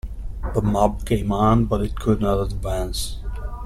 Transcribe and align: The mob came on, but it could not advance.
The 0.55 0.63
mob 0.63 1.05
came 1.05 1.31
on, 1.31 1.65
but 1.65 1.81
it 1.81 1.95
could 1.99 2.21
not 2.21 2.39
advance. 2.39 3.19